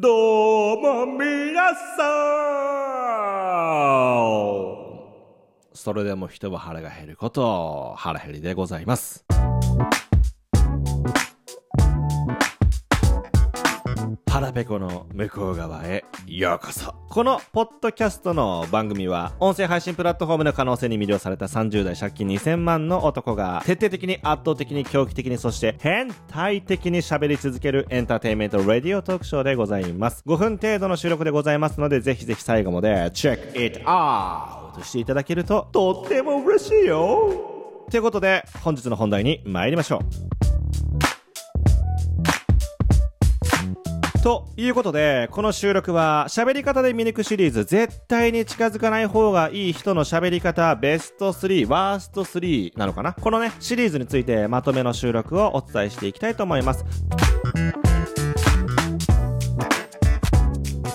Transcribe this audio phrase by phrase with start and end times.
[0.00, 2.04] どうも皆さ
[4.54, 9.24] んそれでも人は腹が減ること、腹減りでございます。
[14.48, 16.94] 腹ペコの向こう側へようこそ。
[17.10, 30.22] このポッドキャストの番組は、音声配信プラットフォームの可能性に魅了された30代借金2000万の男が、徹底的に圧倒的に狂気的に、そして変態的に喋り続けるエンターテインメントラディオトークショーでございます。
[30.26, 40.37] 5分程度の収録でございますので、ぜひぜひ最後まで、チェック it out していただけると、とっても嬉しいよということで、本日の本題に参りましょう。
[44.22, 53.14] ということで、この収録は喋り方で見抜くシリーズ絶対に近づかない方がいい人の喋り方ベスト3、ワースト3なのかな？
[53.14, 56.84] このね、シリーズについてまとめの収録をお伝えしていきたいと思います。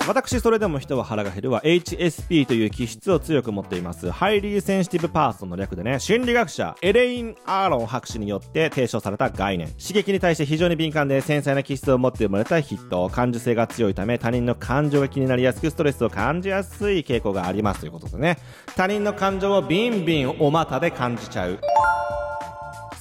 [0.06, 4.12] 私、それでも人は腹が減るは HSP という気質を強く持っています。
[4.12, 9.70] Highly Sensitive Person の略でね、心理学者エレイン・アーロン博士によって提唱された概念。
[9.70, 13.10] 刺激に対して非常に敏感で繊細な気質を持って生まれた人。
[13.10, 18.40] 感受性が強いため他人の感情が気になりやすくストレスを感じやすい傾向がありますということでね。
[18.76, 21.60] 他人の感情をビンビンお股で感じちゃう。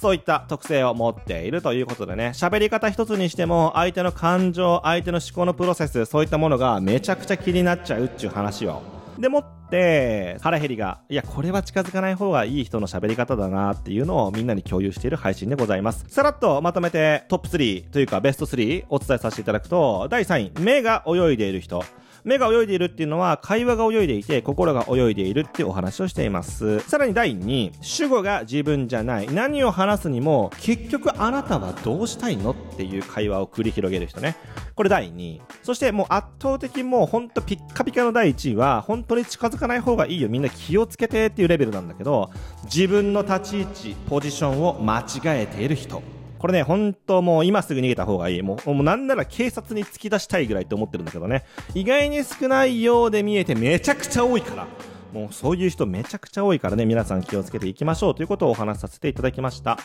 [0.02, 8.82] そういった特性を持っているということでね、喋り方一つにしても、相手の感情、相手の思考のプロセス、そういったものがめちゃくちゃ気になっちゃうっていう話を。
[9.16, 16.04] でもって、腹減りが、いや、これは近づかない方がいい人の喋り方だなっていうのをみんなに共有している配信でございます。
[16.08, 21.84] さらっとまとめてトップ3というかベスト3お伝えさせていただくと、第3位、目が泳いでいる人。
[22.24, 26.80] 目が泳いでいるっていうのは会話が泳いでいて心が泳いでいるってお話をしています。
[26.80, 29.26] さらに第2位、主語が自分じゃない。
[29.26, 34.36] 何を話すにも結局あなたはどうしたいのっていう会話を繰り広げる人ね。
[34.74, 35.40] これ第2位。
[35.62, 40.28] そしてもう圧倒的もうほんとピッカピカの第1位は本当に近づかない方がいいよ。
[40.28, 42.30] みんな気をつけてっていうレベルなんだけど、
[42.64, 46.02] 自分の立ち位置、ポジションを間違えている人。
[46.42, 48.42] これね、本当もう今すぐ逃げた方がいい。
[48.42, 51.44] もう、もうなんなら警察に突き出したいぐらいって思ってるんだけどね。
[51.72, 54.66] 意外に少ないようで見えてめちゃくちゃ多いから。
[55.12, 59.78] もうそういう人めちゃくちゃ多いからね、皆さん気をつけていきましょうということをお話しさせていただきました。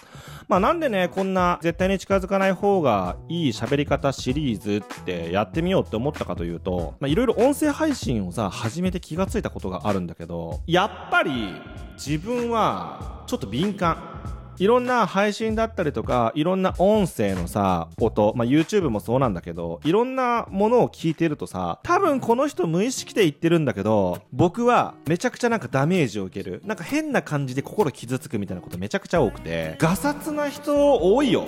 [0.48, 11.54] まあなんでね、こんな絶対に近づかない方がいい喋り方シリーズってやってみようって思ったかというと、まあいろいろ音声配信をさ、始めて気がついたことがあるんだけど、やっぱり
[11.98, 14.17] 自分はちょっと敏感。
[14.60, 26.62] いろんな配信だったりとか、いろんな音声のさ、音、まあ、YouTube もそうなんだけど、いろんなものを聞いてるとさ、多分この人無意識で言ってるんだけど、僕はめちゃくちゃなんかダメージを受ける。
[26.66, 31.46] なんか変な感じで心傷つくみたいなことめちゃくちゃ多くて、ガサツな人多いよ。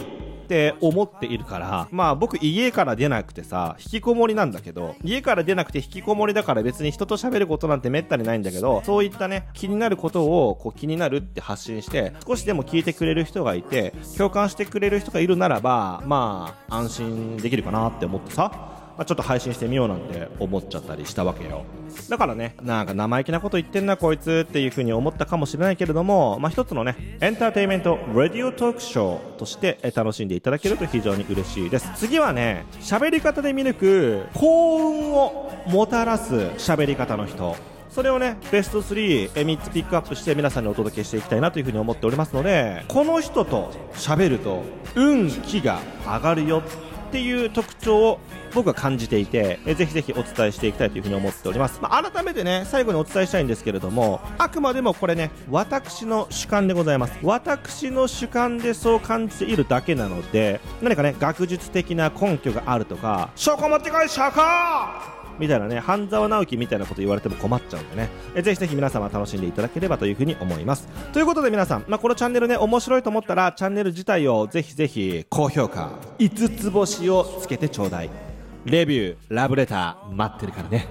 [0.49, 18.51] って思っているから、まあ僕家から出なくてさ、引きこもりなんだけど、家から出なくて引きこもりだから別に人と喋ることなんてめったにないんだけど、そういったね、気になることをこう気になるって発信して、少しでも聞いてくれる人がいて、共感してくれる人がいるならば、まあ安心できるかなって思ってさ、
[18.99, 21.63] まあ、ちょっと配信してみようなんて思っちゃったりしたわけよ。
[22.09, 31.89] だからね、なんか生意気なこと言ってんなこいつっていう風に思ったかもしれないけれども、まあ一つのね、エンターテインメント、ラディオトークショーとしてえ楽しんでいただけると非常に嬉しいです。
[31.95, 37.55] 次はね、喋り方で見抜く幸運をもたらす喋り方の人。
[37.89, 44.63] それをね、ベスト3、え3つピックアップして皆さんにお届けしていきたいなというふうに思っておりますので、この人と喋ると、
[44.95, 46.63] 運気が上がるよ
[47.09, 48.19] っていう特徴を
[48.53, 51.79] 僕は感じていて、えぜひぜひお伝えしていきたいというふうに思っております。
[51.81, 57.17] まあ、改めてね、最後にお伝えしたいんですけれども、あくまでもこれね、私の主観でございます。
[57.23, 70.87] 私の主観でそう感じているだけなので、何かね、学術的な根拠があるとか、証拠持ってこい、証拠みたいなね、半沢直樹みたいなこと言われても困っちゃうんでね、えぜひぜひ皆様楽しんでいただければというふうに思います。
[71.13, 78.28] ということで皆さん、まあ、このチャンネルね、面白いと思ったら、チャンネル自体をぜひぜひ高評価、5つ星をつけてちょうだい。
[78.65, 80.87] レビューラブレター待ってるからね。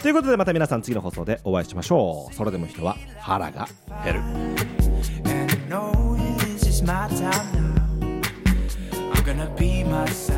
[0.00, 2.34] ということでまた皆さん次の放送でお会いしましょう。
[2.34, 3.68] それでも人は腹が
[4.04, 4.20] 減る。
[4.20, 7.22] And I know this is my time
[7.62, 8.22] now.
[9.12, 10.37] I'm gonna be myself.